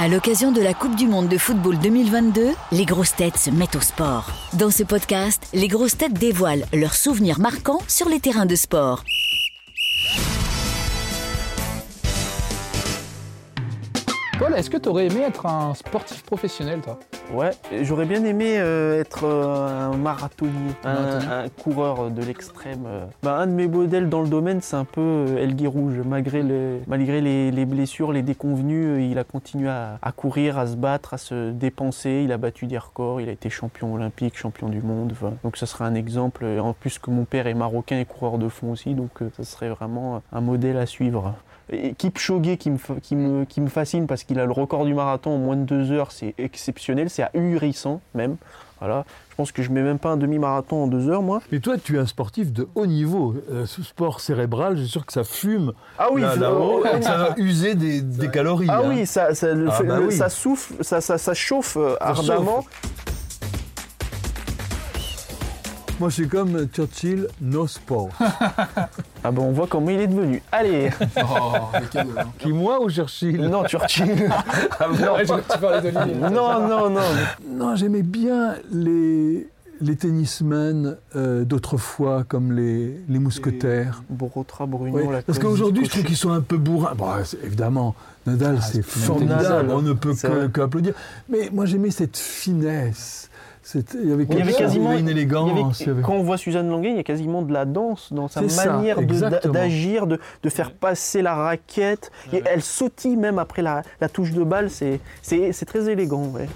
À 0.00 0.06
l'occasion 0.06 0.52
de 0.52 0.60
la 0.60 0.74
Coupe 0.74 0.94
du 0.94 1.08
Monde 1.08 1.28
de 1.28 1.36
football 1.36 1.76
2022, 1.80 2.50
les 2.70 2.84
grosses 2.84 3.16
têtes 3.16 3.36
se 3.36 3.50
mettent 3.50 3.74
au 3.74 3.80
sport. 3.80 4.30
Dans 4.52 4.70
ce 4.70 4.84
podcast, 4.84 5.42
les 5.52 5.66
grosses 5.66 5.98
têtes 5.98 6.12
dévoilent 6.12 6.66
leurs 6.72 6.94
souvenirs 6.94 7.40
marquants 7.40 7.80
sur 7.88 8.08
les 8.08 8.20
terrains 8.20 8.46
de 8.46 8.54
sport. 8.54 9.02
Paul, 14.48 14.58
est-ce 14.58 14.70
que 14.70 14.78
tu 14.78 14.88
aurais 14.88 15.06
aimé 15.06 15.20
être 15.26 15.44
un 15.44 15.74
sportif 15.74 16.22
professionnel, 16.22 16.80
toi? 16.80 16.98
Ouais, 17.34 17.50
j'aurais 17.82 18.06
bien 18.06 18.24
aimé 18.24 18.56
euh, 18.58 18.98
être 19.00 19.24
euh, 19.24 19.90
un 19.92 19.96
marathonnier, 19.96 20.72
un, 20.84 21.48
coureur 21.62 22.10
de 22.10 22.22
l'extrême. 22.22 22.84
euh. 22.86 23.04
Bah, 23.22 23.36
un 23.36 23.46
de 23.46 23.52
mes 23.52 23.68
modèles 23.68 24.08
dans 24.08 24.22
le 24.22 24.28
domaine, 24.28 24.60
c'est 24.62 24.76
un 24.76 24.86
peu 24.86 25.02
euh, 25.02 25.36
El 25.42 25.54
Guirouge. 25.54 26.00
Malgré, 26.02 26.42
le- 26.42 26.78
malgré 26.86 27.20
les, 27.20 27.50
les 27.50 27.66
blessures, 27.66 28.12
les 28.12 28.22
déconvenues, 28.22 29.04
il 29.10 29.18
a 29.18 29.24
continué 29.24 29.68
à, 29.68 29.98
à 30.00 30.12
courir, 30.12 30.56
à 30.58 30.66
se 30.66 30.76
battre, 30.76 31.12
à 31.12 31.18
se 31.18 31.50
dépenser. 31.50 32.22
Il 32.24 32.32
a 32.32 32.38
battu 32.38 32.66
des 32.66 32.78
records, 32.78 33.20
il 33.20 33.28
a 33.28 33.32
été 33.32 33.50
champion 33.50 33.92
olympique, 33.92 34.38
champion 34.38 34.70
du 34.70 34.80
monde. 34.80 35.10
Enfin, 35.12 35.34
donc 35.44 35.58
ça 35.58 35.66
serait 35.66 35.84
un 35.84 35.94
exemple. 35.94 36.46
En 36.58 36.72
plus 36.72 36.98
que 36.98 37.10
mon 37.10 37.24
père 37.26 37.46
est 37.48 37.54
marocain 37.54 37.98
et 37.98 38.06
coureur 38.06 38.38
de 38.38 38.48
fond 38.48 38.72
aussi, 38.72 38.94
donc 38.94 39.10
ça 39.36 39.44
serait 39.44 39.68
vraiment 39.68 40.22
un 40.32 40.40
modèle 40.40 40.78
à 40.78 40.86
suivre. 40.86 41.34
Et 41.70 41.94
Kipchoge 41.94 42.56
qui 42.56 42.70
me, 42.70 42.78
qui, 43.02 43.14
me, 43.16 43.44
qui 43.44 43.60
me 43.60 43.68
fascine 43.68 44.06
parce 44.06 44.24
qu'il 44.24 44.38
a 44.40 44.46
le 44.46 44.52
record 44.52 44.84
du 44.86 44.94
marathon 44.94 45.32
en 45.32 45.38
moins 45.38 45.56
de 45.56 45.64
deux 45.64 45.92
heures, 45.92 46.12
c'est 46.12 46.34
exceptionnel, 46.38 47.10
c'est 47.10 47.24
ahurissant 47.34 48.00
même. 48.14 48.36
Voilà. 48.80 49.04
Je 49.30 49.34
pense 49.34 49.50
que 49.52 49.62
je 49.62 49.70
mets 49.70 49.82
même 49.82 49.98
pas 49.98 50.10
un 50.10 50.16
demi-marathon 50.16 50.84
en 50.84 50.86
deux 50.86 51.08
heures 51.10 51.22
moi. 51.22 51.40
Mais 51.50 51.58
toi, 51.58 51.76
tu 51.82 51.96
es 51.96 51.98
un 51.98 52.06
sportif 52.06 52.52
de 52.52 52.68
haut 52.76 52.86
niveau. 52.86 53.34
Euh, 53.50 53.66
ce 53.66 53.82
sport 53.82 54.20
cérébral, 54.20 54.76
j'ai 54.76 54.86
sûr 54.86 55.04
que 55.04 55.12
ça 55.12 55.24
fume 55.24 55.72
Ah 55.98 56.08
oui, 56.12 56.20
là-haut, 56.22 56.82
oh, 56.82 56.86
et 56.86 56.98
que 57.00 57.04
ça 57.04 57.16
va 57.18 57.34
user 57.38 57.74
des, 57.74 58.00
des 58.00 58.28
calories. 58.30 58.68
ah 58.70 58.78
hein. 58.84 58.88
oui, 58.88 59.04
ça, 59.06 59.34
ça, 59.34 59.48
Ah 59.52 59.82
bah 59.82 59.98
le- 59.98 60.06
oui. 60.06 60.12
ça 60.12 60.28
souffle, 60.28 60.74
ça, 60.82 61.00
ça, 61.00 61.18
ça 61.18 61.34
chauffe 61.34 61.76
euh, 61.76 61.96
chauffe. 62.14 62.66
Moi, 66.00 66.10
je 66.10 66.14
suis 66.14 66.28
comme 66.28 66.66
Churchill, 66.68 67.26
no 67.40 67.66
sport. 67.66 68.10
Ah 69.24 69.32
ben 69.32 69.42
on 69.42 69.50
voit 69.50 69.66
comment 69.66 69.90
il 69.90 70.00
est 70.00 70.06
devenu. 70.06 70.40
Allez, 70.52 70.90
Oh, 71.16 71.76
cadeau. 71.90 72.10
hein. 72.16 72.22
Qui, 72.38 72.52
moi 72.52 72.80
ou 72.80 72.88
Churchill? 72.88 73.40
Non 73.48 73.64
Churchill. 73.66 74.30
Ah, 74.80 74.88
Ouais, 74.88 75.24
je- 75.26 75.60
d'Olivier. 75.60 76.14
non, 76.30 76.68
non, 76.68 76.88
non. 76.88 77.00
Non, 77.50 77.74
j'aimais 77.74 78.02
bien 78.02 78.54
les, 78.70 79.48
les 79.80 79.96
tennismen 79.96 80.96
euh, 81.16 81.44
d'autrefois, 81.44 82.22
comme 82.28 82.52
les, 82.52 82.96
les 83.08 83.18
mousquetaires. 83.18 84.02
Borotra, 84.08 84.66
Bruno, 84.66 84.96
Ouais, 84.96 85.12
la 85.12 85.22
parce 85.22 85.40
qu'aujourd'hui, 85.40 85.84
je 85.86 85.90
trouve 85.90 86.04
qu'ils 86.04 86.16
sont 86.16 86.30
un 86.30 86.40
peu 86.40 86.56
bourrins. 86.58 86.94
Bon, 86.96 87.08
c'est- 87.24 87.42
évidemment, 87.44 87.96
Nadal, 88.24 88.60
c'est 88.62 88.74
c'est 88.74 88.82
formidable, 88.84 89.42
Nadal, 89.42 89.70
on 89.70 89.82
ne 89.82 89.92
peut 89.94 90.14
qu'applaudir. 90.54 90.94
Mais 91.28 91.50
moi, 91.52 91.66
j'aimais 91.66 91.90
cette 91.90 92.16
finesse. 92.16 93.30
Il 93.74 93.80
y 93.80 93.82
avait, 93.82 93.94
Il 94.02 94.08
y 94.08 94.12
avait 94.12 94.26
quelque 94.26 94.48
chose, 94.48 94.56
quasiment 94.56 94.92
une 94.92 95.08
élégance. 95.08 95.80
il 95.80 95.86
y 95.86 95.90
avait- 95.90 96.02
quand 96.02 96.14
on 96.14 96.22
voit 96.22 96.38
Suzanne 96.38 96.68
Languet, 96.70 96.90
il 96.90 96.96
y 96.96 97.00
a 97.00 97.02
quasiment 97.02 97.42
de 97.42 97.52
la 97.52 97.64
danse 97.64 98.12
dans 98.12 98.28
sa 98.28 98.40
manière 98.42 98.98
d'agir, 99.52 100.06
de, 100.06 100.18
de 100.42 100.48
faire 100.48 100.72
passer 100.72 101.20
la 101.22 101.34
raquette. 101.34 102.10
Et 102.32 102.42
elle 102.46 102.62
sautille 102.62 103.16
même 103.16 103.38
après 103.38 103.62
la, 103.62 103.82
la 104.00 104.08
touche 104.08 104.32
de 104.32 104.42
balle, 104.44 104.70
c'est 104.70 105.00
c'est- 105.22 105.52
c'est 105.52 105.66
très 105.66 105.88
élégant. 105.90 106.24
ouais. 106.28 106.48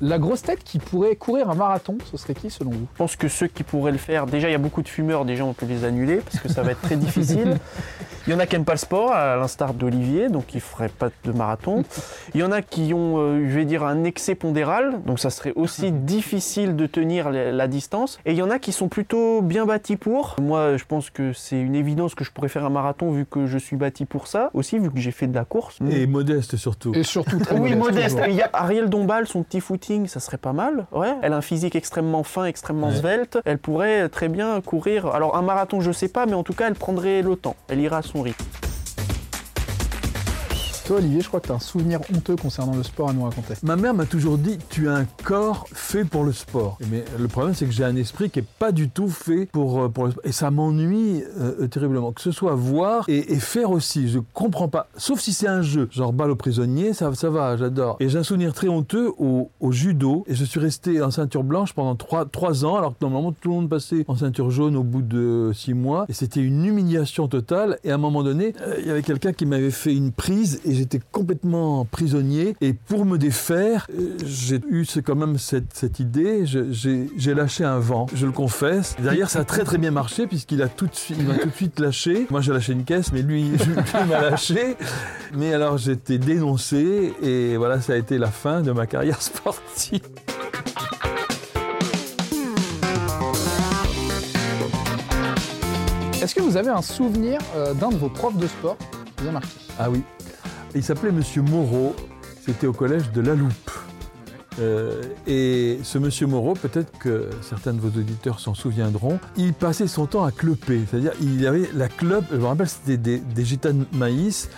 La 0.00 0.18
grosse 0.18 0.42
tête 0.42 0.64
qui 0.64 0.80
pourrait 0.80 1.14
courir 1.14 1.48
un 1.48 1.54
marathon, 1.54 1.96
ce 2.10 2.16
serait 2.16 2.34
qui 2.34 2.50
selon 2.50 2.70
vous? 2.72 2.86
Je 2.92 2.98
pense 2.98 3.14
que 3.14 3.28
ceux 3.28 3.46
qui 3.46 3.62
pourraient 3.62 3.92
le 3.92 3.98
faire, 3.98 4.26
déjà 4.26 4.48
il 4.48 4.52
y 4.52 4.54
a 4.56 4.58
beaucoup 4.58 4.82
de 4.82 4.88
fumeurs, 4.88 5.24
déjà 5.24 5.44
on 5.44 5.52
peut 5.52 5.66
les 5.66 5.84
annuler 5.84 6.16
parce 6.16 6.40
que 6.40 6.48
ça 6.48 6.62
va 6.62 6.72
être 6.72 6.80
très 6.82 6.96
difficile. 6.96 7.58
Il 8.26 8.32
y 8.32 8.36
en 8.36 8.38
a 8.38 8.46
qui 8.46 8.54
n'aiment 8.54 8.64
pas 8.64 8.72
le 8.74 8.78
sport, 8.78 9.12
à 9.12 9.36
l'instar 9.36 9.74
d'Olivier, 9.74 10.28
donc 10.28 10.54
il 10.54 10.58
ne 10.58 10.62
ferait 10.62 10.88
pas 10.88 11.08
de 11.24 11.32
marathon. 11.32 11.82
Il 12.34 12.40
y 12.40 12.44
en 12.44 12.52
a 12.52 12.62
qui 12.62 12.94
ont, 12.94 13.18
euh, 13.18 13.48
je 13.48 13.54
vais 13.54 13.64
dire, 13.64 13.82
un 13.82 14.04
excès 14.04 14.36
pondéral, 14.36 15.00
donc 15.04 15.18
ça 15.18 15.30
serait 15.30 15.52
aussi 15.56 15.90
difficile 15.92 16.76
de 16.76 16.86
tenir 16.86 17.30
la, 17.30 17.66
distance. 17.66 18.20
Et 18.24 18.32
il 18.32 18.36
y 18.38 18.42
en 18.42 18.50
a 18.50 18.58
qui 18.58 18.70
sont 18.70 18.88
plutôt 18.88 19.42
bien 19.42 19.66
bâtis 19.66 19.96
pour. 19.96 20.36
Moi, 20.40 20.76
je 20.76 20.84
pense 20.84 21.10
que 21.10 21.32
c'est 21.32 21.60
une 21.60 21.74
évidence 21.74 22.14
que 22.14 22.22
je 22.24 22.30
pourrais 22.30 22.48
faire 22.48 22.64
un 22.64 22.70
marathon 22.70 23.10
vu 23.10 23.26
que 23.26 23.46
je 23.46 23.58
suis 23.58 23.76
bâti 23.76 24.04
pour 24.04 24.26
ça, 24.26 24.50
aussi 24.54 24.78
vu 24.78 24.90
que 24.90 25.00
j'ai 25.00 25.10
fait 25.10 25.26
de 25.26 25.34
la 25.34 25.44
course. 25.44 25.78
Et 25.90 26.06
modeste 26.06 26.56
surtout. 26.56 26.92
Et 26.94 27.02
surtout 27.02 27.38
très 27.38 27.56
Oui, 27.58 27.74
modeste. 27.74 28.18
Il 28.28 28.34
y 28.34 28.42
a 28.42 28.50
Ariel 28.52 28.88
Dombal, 28.88 29.26
son 29.26 29.42
petit 29.42 29.60
footing, 29.60 30.06
ça 30.06 30.20
serait 30.20 30.38
pas 30.38 30.52
mal. 30.52 30.86
Ouais. 30.92 31.14
Elle 31.22 31.32
a 31.32 31.36
un 31.36 31.42
physique 31.42 31.74
extrêmement 31.74 32.22
fin, 32.22 32.44
extrêmement 32.44 32.88
Ouais. 32.88 32.96
svelte. 32.96 33.38
Elle 33.44 33.58
pourrait 33.58 34.08
très 34.08 34.28
bien 34.28 34.60
courir. 34.60 35.06
Alors 35.06 35.36
un 35.36 35.42
marathon, 35.42 35.80
je 35.80 35.90
sais 35.92 36.08
pas, 36.08 36.26
mais 36.26 36.34
en 36.34 36.42
tout 36.42 36.54
cas, 36.54 36.68
elle 36.68 36.74
prendrait 36.74 37.22
le 37.22 37.36
temps. 37.36 37.56
Elle 37.68 37.80
ira 37.80 38.02
son 38.12 38.22
rythme. 38.22 38.61
Toi, 40.84 40.96
Olivier, 40.96 41.20
je 41.20 41.28
crois 41.28 41.38
que 41.38 41.46
tu 41.46 41.52
as 41.52 41.56
un 41.56 41.60
souvenir 41.60 42.00
honteux 42.12 42.34
concernant 42.34 42.74
le 42.74 42.82
sport 42.82 43.10
à 43.10 43.12
nous 43.12 43.22
raconter. 43.22 43.54
Ma 43.62 43.76
mère 43.76 43.94
m'a 43.94 44.04
toujours 44.04 44.36
dit 44.36 44.58
tu 44.68 44.88
as 44.88 44.94
un 44.94 45.06
corps 45.22 45.66
fait 45.72 46.04
pour 46.04 46.24
le 46.24 46.32
sport. 46.32 46.76
Mais 46.90 47.04
le 47.18 47.28
problème 47.28 47.54
c'est 47.54 47.66
que 47.66 47.72
j'ai 47.72 47.84
un 47.84 47.94
esprit 47.94 48.30
qui 48.30 48.40
est 48.40 48.46
pas 48.58 48.72
du 48.72 48.88
tout 48.88 49.08
fait 49.08 49.46
pour, 49.46 49.80
euh, 49.80 49.88
pour 49.88 50.06
le 50.06 50.10
sport. 50.10 50.24
Et 50.26 50.32
ça 50.32 50.50
m'ennuie 50.50 51.22
euh, 51.38 51.68
terriblement. 51.68 52.10
Que 52.10 52.20
ce 52.20 52.32
soit 52.32 52.56
voir 52.56 53.04
et, 53.08 53.32
et 53.32 53.38
faire 53.38 53.70
aussi. 53.70 54.08
Je 54.08 54.18
comprends 54.34 54.66
pas. 54.66 54.88
Sauf 54.96 55.20
si 55.20 55.32
c'est 55.32 55.46
un 55.46 55.62
jeu. 55.62 55.88
Genre 55.92 56.12
balle 56.12 56.30
aux 56.30 56.36
prisonniers, 56.36 56.94
ça, 56.94 57.14
ça 57.14 57.30
va, 57.30 57.56
j'adore. 57.56 57.96
Et 58.00 58.08
j'ai 58.08 58.18
un 58.18 58.24
souvenir 58.24 58.52
très 58.52 58.68
honteux 58.68 59.12
au, 59.18 59.50
au 59.60 59.70
judo. 59.70 60.24
Et 60.26 60.34
je 60.34 60.44
suis 60.44 60.58
resté 60.58 61.00
en 61.00 61.12
ceinture 61.12 61.44
blanche 61.44 61.74
pendant 61.74 61.94
trois, 61.94 62.24
trois 62.26 62.64
ans, 62.64 62.74
alors 62.76 62.98
que 62.98 63.04
normalement 63.04 63.32
tout 63.32 63.50
le 63.50 63.54
monde 63.54 63.68
passait 63.68 64.04
en 64.08 64.16
ceinture 64.16 64.50
jaune 64.50 64.76
au 64.76 64.82
bout 64.82 65.02
de 65.02 65.52
six 65.54 65.74
mois. 65.74 66.06
Et 66.08 66.12
c'était 66.12 66.40
une 66.40 66.64
humiliation 66.64 67.28
totale. 67.28 67.78
Et 67.84 67.92
à 67.92 67.94
un 67.94 67.98
moment 67.98 68.24
donné, 68.24 68.54
euh, 68.62 68.76
il 68.80 68.86
y 68.88 68.90
avait 68.90 69.02
quelqu'un 69.02 69.32
qui 69.32 69.46
m'avait 69.46 69.70
fait 69.70 69.94
une 69.94 70.10
prise 70.10 70.60
et 70.64 70.74
j'étais 70.82 71.00
complètement 71.12 71.84
prisonnier. 71.84 72.56
Et 72.60 72.72
pour 72.72 73.04
me 73.04 73.16
défaire, 73.16 73.86
euh, 73.96 74.16
j'ai 74.26 74.60
eu 74.68 74.84
quand 75.04 75.14
même 75.14 75.38
cette, 75.38 75.72
cette 75.74 76.00
idée. 76.00 76.44
J'ai 76.44 77.34
lâché 77.34 77.62
un 77.62 77.78
vent, 77.78 78.06
je 78.12 78.26
le 78.26 78.32
confesse. 78.32 78.96
D'ailleurs, 79.00 79.30
ça 79.30 79.40
a 79.40 79.44
très 79.44 79.62
très 79.62 79.78
bien 79.78 79.92
marché 79.92 80.26
puisqu'il 80.26 80.60
a 80.60 80.68
tout 80.68 80.88
de 80.88 80.94
suite, 80.94 81.18
il 81.20 81.26
m'a 81.26 81.34
tout 81.36 81.48
de 81.48 81.54
suite 81.54 81.78
lâché. 81.78 82.26
Moi, 82.30 82.40
j'ai 82.40 82.52
lâché 82.52 82.72
une 82.72 82.82
caisse, 82.82 83.12
mais 83.12 83.22
lui, 83.22 83.44
lui 83.50 84.08
m'a 84.08 84.22
lâché. 84.22 84.76
Mais 85.36 85.54
alors, 85.54 85.78
j'étais 85.78 86.18
dénoncé 86.18 87.14
et 87.22 87.56
voilà, 87.56 87.80
ça 87.80 87.92
a 87.92 87.96
été 87.96 88.18
la 88.18 88.32
fin 88.32 88.60
de 88.60 88.72
ma 88.72 88.86
carrière 88.86 89.22
sportive. 89.22 90.00
Est-ce 96.20 96.34
que 96.34 96.40
vous 96.40 96.56
avez 96.56 96.70
un 96.70 96.82
souvenir 96.82 97.38
euh, 97.54 97.72
d'un 97.74 97.90
de 97.90 97.96
vos 97.96 98.08
profs 98.08 98.36
de 98.36 98.48
sport 98.48 98.76
a 99.28 99.30
marqué? 99.30 99.48
Ah 99.78 99.88
oui. 99.88 100.02
Il 100.74 100.82
s'appelait 100.82 101.12
Monsieur 101.12 101.42
Moreau. 101.42 101.94
C'était 102.44 102.66
au 102.66 102.72
collège 102.72 103.12
de 103.12 103.20
La 103.20 103.34
Loupe. 103.34 103.70
Euh, 104.58 105.02
et 105.26 105.78
ce 105.82 105.98
Monsieur 105.98 106.26
Moreau, 106.26 106.54
peut-être 106.54 106.98
que 106.98 107.30
certains 107.40 107.72
de 107.72 107.80
vos 107.80 107.88
auditeurs 107.88 108.40
s'en 108.40 108.54
souviendront, 108.54 109.18
il 109.36 109.52
passait 109.52 109.86
son 109.86 110.06
temps 110.06 110.24
à 110.24 110.32
cloper. 110.32 110.80
C'est-à-dire, 110.90 111.12
il 111.20 111.46
avait 111.46 111.68
la 111.74 111.88
clope, 111.88 112.24
je 112.30 112.36
me 112.36 112.46
rappelle, 112.46 112.68
c'était 112.68 112.96
des, 112.96 113.18
des 113.18 113.44
gitas 113.44 113.72
de 113.72 113.84
maïs. 113.92 114.48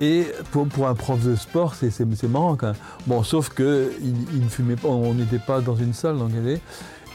Et 0.00 0.26
pour, 0.50 0.88
un 0.88 0.94
prof 0.94 1.24
de 1.24 1.36
sport, 1.36 1.74
c'est 1.74 2.24
marrant 2.24 2.56
quand 2.56 2.68
même. 2.68 2.76
Bon, 3.06 3.22
sauf 3.22 3.50
qu'il 3.54 3.90
il 4.34 4.42
ne 4.42 4.48
fumait 4.48 4.76
pas, 4.76 4.88
on 4.88 5.14
n'était 5.14 5.38
pas 5.38 5.60
dans 5.60 5.76
une 5.76 5.92
salle 5.92 6.18
laquelle 6.18 6.46
il. 6.46 6.60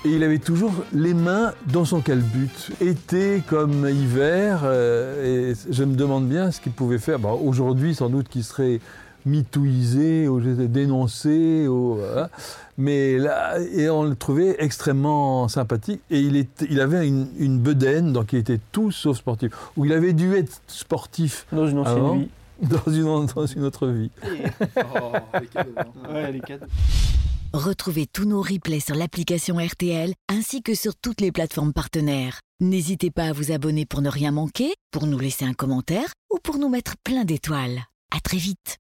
Et 0.06 0.10
il 0.10 0.24
avait 0.24 0.38
toujours 0.40 0.72
les 0.94 1.14
mains 1.14 1.54
dans 1.72 1.84
son 1.84 2.02
calbut, 2.02 2.50
été 2.80 3.42
comme 3.48 3.88
hiver. 3.90 4.62
euh, 4.64 5.52
et 5.52 5.56
je 5.70 5.84
me 5.84 5.96
demande 5.96 6.28
bien 6.30 6.52
ce 6.52 6.62
qu'il 6.62 6.72
pouvait 6.72 7.00
faire. 7.00 7.20
Bon, 7.20 7.34
Aujourd'hui, 7.44 7.94
sans 7.96 8.10
doute 8.10 8.30
qu'il 8.30 8.44
serait 8.44 8.80
mitouisé, 9.26 10.28
ou 10.30 10.40
dénoncé, 10.40 11.68
ou, 11.68 11.96
voilà. 11.96 12.30
mais 12.78 13.18
là, 13.18 13.60
et 13.60 13.90
on 13.90 14.04
le 14.04 14.16
trouvait 14.16 14.56
extrêmement 14.60 15.50
sympathique. 15.50 16.00
Et 16.10 16.20
il, 16.22 16.38
était, 16.38 16.68
il 16.70 16.80
avait 16.80 17.06
une, 17.06 17.28
une 17.38 17.60
bedaine, 17.60 18.14
donc 18.14 18.32
il 18.32 18.40
était 18.40 18.60
tout 18.72 18.92
sauf 18.92 19.18
sportif. 19.18 19.52
Ou 19.76 19.84
il 19.86 19.92
avait 19.92 20.14
dû 20.14 20.34
être 20.36 20.62
sportif 20.68 21.46
Dans 21.52 21.68
une 21.68 21.80
ancienne 21.80 21.98
Avant 21.98 22.16
vie. 22.16 22.30
dans 22.62 22.92
une, 22.92 23.26
dans 23.36 23.46
une 23.46 23.64
autre 23.64 23.88
vie. 23.88 24.12
Oh, 24.78 25.12
les 25.42 25.48
cadeaux. 25.48 25.72
hein. 25.78 26.14
Ouais, 26.14 26.32
les 26.32 26.40
cadeaux. 26.40 26.66
Retrouvez 27.54 28.08
tous 28.08 28.26
nos 28.26 28.42
replays 28.42 28.82
sur 28.82 28.96
l'application 28.96 29.58
RTL 29.58 30.14
ainsi 30.28 30.62
que 30.62 30.76
sur 30.76 30.96
toutes 30.96 31.22
les 31.22 31.32
plateformes 31.32 31.72
partenaires. 31.72 32.42
N'hésitez 32.60 33.10
pas 33.10 33.26
à 33.30 33.34
vous 33.34 33.52
abonner 33.52 33.86
pour 33.86 34.02
ne 34.02 34.10
rien 34.10 34.32
manquer, 34.32 34.74
pour 34.92 35.08
nous 35.08 35.18
laisser 35.18 35.46
un 35.46 35.54
commentaire 35.54 36.12
ou 36.30 36.40
pour 36.44 36.58
nous 36.58 36.70
mettre 36.70 36.96
plein 37.04 37.24
d'étoiles. 37.24 37.84
À 38.16 38.20
très 38.20 38.38
vite. 38.38 38.78